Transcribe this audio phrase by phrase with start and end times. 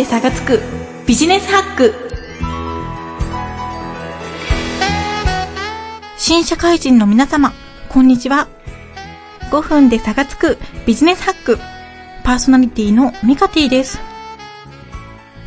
[0.00, 0.60] で差がつく
[1.06, 1.92] ビジネスハック
[6.16, 7.52] 新社会人の皆様、
[7.90, 8.48] こんにちは。
[9.50, 10.56] 5分で差がつく
[10.86, 11.58] ビジネスハック
[12.24, 14.00] パーソナリティのミカティです。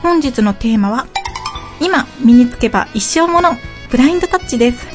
[0.03, 1.07] 本日のテーマは、
[1.81, 3.53] 今身につけば一生もの
[3.89, 4.85] ブラインドタッチです。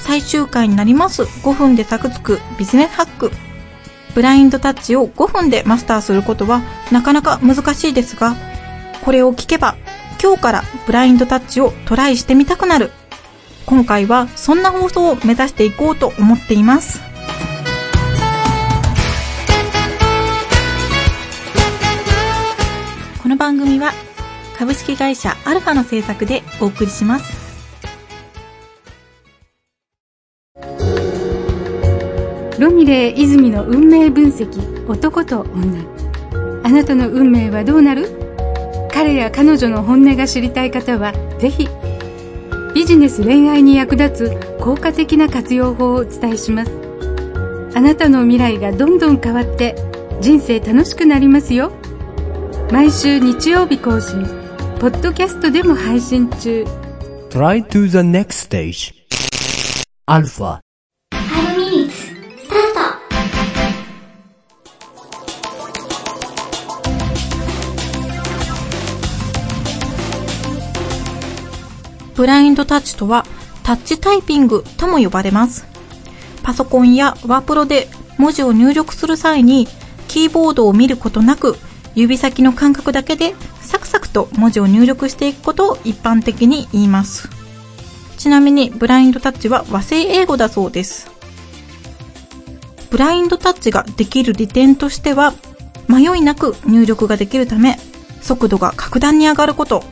[0.00, 3.30] 最終回になります5分で差がつくビジネスハック
[4.16, 8.34] ブラインドタッチを5分でマスターすることはなかなか難しいですが、
[9.04, 9.76] これを聞けば
[10.22, 12.92] 今日からブラインドタッチをトライしてみたくなる。
[13.66, 16.98] 今回はそんな放送を目指していこうと思っています。
[23.22, 23.92] この番組は
[24.56, 27.45] 株式会社アルファの制作でお送りします。
[32.58, 35.84] ロミレー泉の運命分析男と女。
[36.64, 38.08] あなたの運命はどうなる？
[38.90, 41.68] 彼や彼女の本音が知りたい方はぜひ。
[42.74, 46.72] ビジネス恋愛に役立つ効果的な活用法をお伝えします。
[47.74, 49.76] あなたの未来がどんどん変わって
[50.20, 51.72] 人生楽しくなりますよ。
[52.72, 54.22] 毎週日曜日更新。
[54.80, 56.64] ポッドキャストでも配信中。
[57.30, 58.94] Try to the next stage.
[60.06, 60.65] アルファ
[72.16, 73.24] ブラインドタッチとは
[73.62, 75.66] タッチタイピングとも呼ばれます。
[76.42, 79.68] パソコンやワープロで文字を入力する際に
[80.08, 81.56] キーボードを見ることなく
[81.94, 87.28] 指先の感覚だけでサクサクと文字を入力していくことを一般的に言います。
[88.16, 91.10] ちなみにブラインドタッチは和製英語だそうです。
[92.90, 95.34] ブラインドタッチができる利点としては
[95.88, 97.78] 迷いなく入力ができるため
[98.22, 99.84] 速度が格段に上がること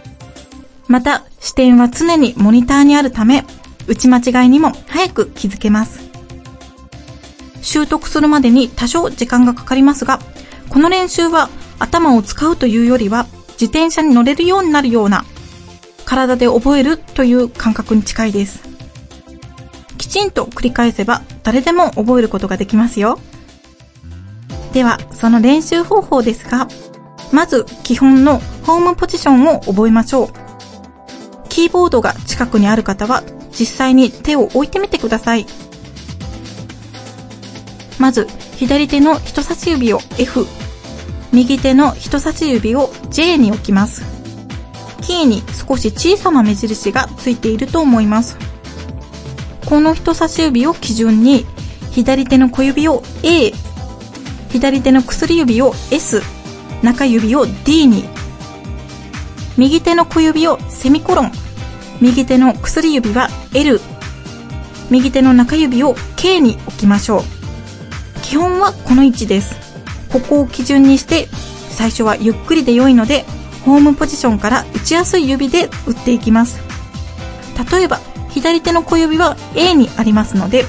[0.89, 3.45] また、視点は常にモニターにあるため、
[3.87, 6.01] 打ち間違いにも早く気づけます。
[7.63, 10.21] 習得するまでに多少時間がかかりますが、
[10.69, 15.25] この練習は頭を使うというよりは、自転車に乗れるようになるような、
[16.05, 18.63] 体で覚えるという感覚に近いです。
[19.97, 23.19] きちんと繰り返せば誰でも覚えることができますよ。
[24.73, 26.69] では、その練習方法ですが、
[27.33, 30.44] まず基本のホームポジションを覚えましょう。
[31.55, 33.23] キーボードが近くにある方は
[33.53, 35.47] 実際に手を置いてみてください。
[38.01, 38.27] まず、
[38.57, 40.49] 左手の人差し指を F、
[41.33, 44.03] 右手の人差し指を J に置きます。
[45.01, 48.37] キーに少し小さな目印がついていると思います。
[49.65, 51.47] この人差し指を基準に、
[51.93, 53.53] 左手の小指を A、
[54.51, 56.21] 左手の薬指を S、
[56.83, 58.09] 中指を D に、
[59.57, 61.44] 右手の小指をセミコロン、
[62.01, 63.81] 右手の薬指は L、
[64.91, 67.23] 右手の中指を K に置きましょう。
[68.23, 69.57] 基本はこの位置です。
[70.11, 71.29] ここを基準にして、
[71.71, 73.25] 最初はゆっくりで良いので、
[73.65, 76.61] ホームポジションから打ちやすい指で打っていきます。
[77.73, 78.01] 例えば、
[78.31, 80.65] 左手の小指は A にありますので、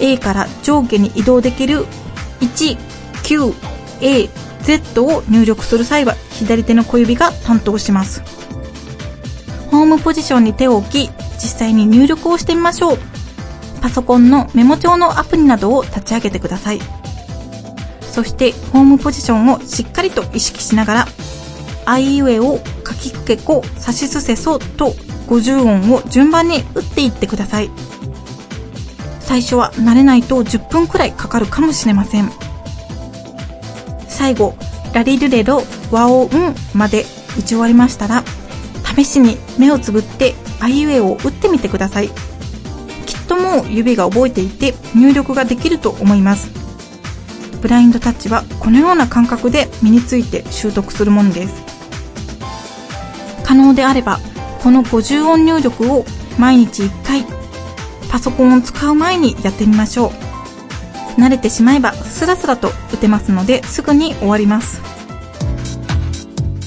[0.00, 1.86] A から上下に移動できる
[2.40, 2.76] 1、
[3.24, 3.54] 9、
[4.00, 4.28] A、
[4.62, 8.22] Z を入力する際は左手の小指が担当します。
[9.78, 12.98] ホームポジションに手を置き、実際に入力をしてみましょう。
[13.80, 16.80] パソコンのメモ帳のアプリなどを立ち上げてください。
[18.02, 21.08] そして、ホームポジションをしっかりと意識しながら、
[21.86, 24.96] あいうえを書きくけこ、さしすせそと
[25.28, 27.70] 50音を順番に打っていってください。
[29.20, 32.32] 最初は慣れないと10分くらいかかるかもしれません。
[34.08, 34.56] 最後、
[34.92, 35.62] ラリルレロ、
[35.92, 37.06] ワオンまで
[37.38, 38.24] 打ち終わりましたら、
[39.04, 42.08] 試しに目をつぶってあいうえを打ってみてください。
[43.06, 46.50] きっともう指が覚えていて入力ができると思います。
[47.60, 51.54] ブラインドタッチはこのような感覚で身について習得するものです。
[53.44, 54.20] 可能であれば、
[54.62, 56.04] この50音入力を
[56.38, 57.24] 毎日1回、
[58.10, 60.12] パソコンを使う前にやってみましょ
[61.16, 61.20] う。
[61.20, 64.80] 慣れてしまえばスラスラと打てますのですぐに終わります。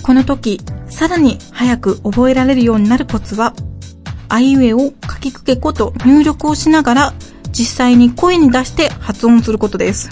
[0.03, 0.59] この時、
[0.91, 3.55] さらに早く覚えられるようになるコツは、
[4.29, 7.13] あいうえを書きくけこと入力をしながら、
[7.51, 10.09] 実際に声に出して発音することです。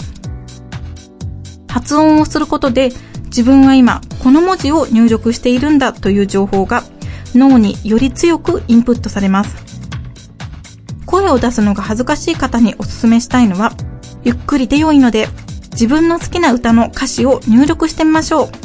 [1.68, 2.90] 発音をすることで、
[3.26, 6.82] 自分は今この文字を入力しているんだという情報が
[7.34, 9.54] 脳により強くインプットされます。
[11.06, 13.72] 声を出すのが恥ずかしい方にお勧めしたいのは、
[14.24, 15.28] ゆっくりで良いので、
[15.72, 18.59] 自分の好きな歌の歌詞を入力してみましょう。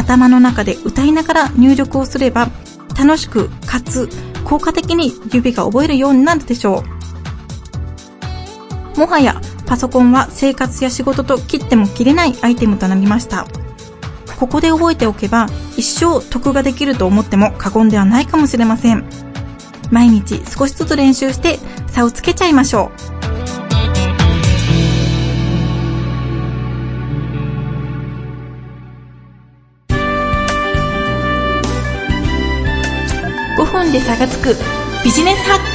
[0.00, 2.48] 頭の中で歌いながら入力をすれば、
[2.98, 4.08] 楽しくかつ
[4.44, 6.82] 効果的に指が覚えるようになるでしょ
[8.96, 8.98] う。
[8.98, 13.46] もはやパソコンは生活や仕事と切っても切れないアイテムとなりました。
[14.38, 19.04] ここで覚えておけば一生得ができると思っても過言ではないかもしれません。
[19.90, 21.58] 毎日少しずつ練習して
[21.88, 23.19] 差をつけちゃいましょう。
[33.60, 34.56] 5分で差がつく
[35.04, 35.74] ビジネスハッ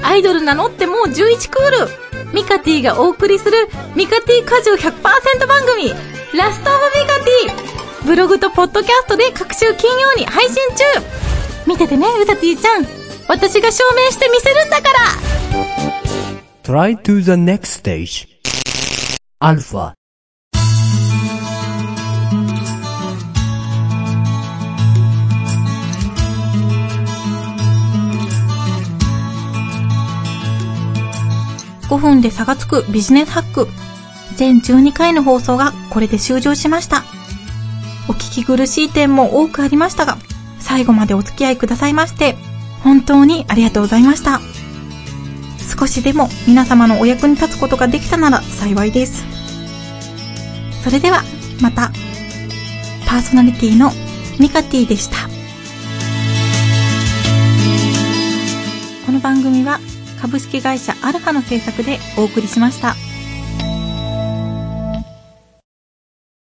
[0.00, 0.02] ク。
[0.02, 1.70] アイドル名乗ってもう11クー
[2.30, 2.32] ル。
[2.32, 5.90] ミカティがお送りするミカティ果汁100%番組。
[6.34, 8.06] ラストオブミカティ。
[8.06, 10.84] ブログとポッドキャストで各週金曜に配信中。
[11.66, 12.86] 見ててね、うたティちゃん。
[13.28, 14.98] 私が証明してみせるんだから。
[16.62, 18.26] Try to the next stage.
[19.42, 19.92] Alpha.
[31.92, 33.68] 5分で差がつくビジネスハック。
[34.34, 37.04] 全12回の放送がこれで終了しました。
[38.08, 40.16] お聞き苦しい点も多くありましたが、
[40.58, 42.36] 最後までお付き合いくださいまして、
[42.82, 44.40] 本当にありがとうございました。
[45.78, 49.22] 少しでも皆様のお役に立つことができたなら幸いです。
[50.82, 51.22] それでは、
[51.60, 51.92] また。
[53.06, 53.90] パーソナリティの
[54.40, 55.28] ミカティでした。
[59.04, 59.78] この番組は
[60.22, 62.94] 株式会社アルファの制作でお送りしました。